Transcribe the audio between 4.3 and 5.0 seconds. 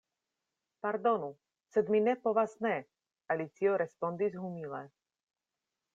humile.